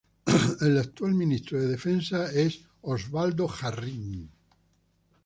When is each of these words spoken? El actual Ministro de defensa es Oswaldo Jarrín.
El 0.61 0.79
actual 0.79 1.13
Ministro 1.13 1.61
de 1.61 1.67
defensa 1.67 2.31
es 2.31 2.63
Oswaldo 2.81 3.47
Jarrín. 3.47 4.31